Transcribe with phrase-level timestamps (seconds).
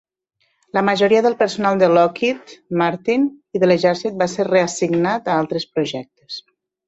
[0.77, 2.53] La majoria del personal de Lockheed
[2.83, 3.27] Martin
[3.59, 6.39] i de l'exèrcit va ser reassignat a altres projectes.